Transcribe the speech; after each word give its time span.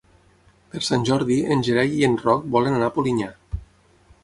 Per 0.71 0.79
Sant 0.87 1.05
Jordi 1.09 1.37
en 1.57 1.61
Gerai 1.69 1.93
i 1.99 2.03
en 2.09 2.17
Roc 2.23 2.49
volen 2.57 2.81
anar 2.81 2.91
a 2.93 2.97
Polinyà. 2.99 3.31